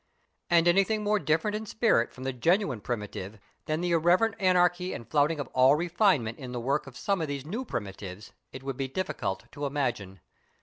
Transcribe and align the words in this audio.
And 0.49 0.67
anything 0.67 1.03
more 1.03 1.19
different 1.19 1.53
in 1.53 1.67
spirit 1.67 2.11
from 2.11 2.23
the 2.23 2.33
genuine 2.33 2.81
primitive 2.81 3.37
than 3.67 3.81
the 3.81 3.91
irreverent 3.91 4.33
anarchy 4.39 4.93
and 4.93 5.07
flouting 5.07 5.39
of 5.39 5.45
all 5.49 5.75
refinement 5.75 6.39
in 6.39 6.53
the 6.53 6.59
work 6.59 6.87
of 6.87 6.97
some 6.97 7.21
of 7.21 7.27
these 7.27 7.45
new 7.45 7.63
primitives, 7.63 8.33
it 8.51 8.63
would 8.63 8.77
be 8.77 8.87
difficult 8.87 9.43
to 9.51 9.67
imagine. 9.67 10.19